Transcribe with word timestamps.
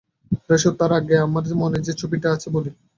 রোসো, 0.49 0.69
তার 0.79 0.91
আগে 0.99 1.15
আমার 1.19 1.43
মনে 1.55 1.77
যে 1.87 1.93
ছবিটা 2.01 2.27
আছে 2.35 2.47
বলি। 2.55 2.71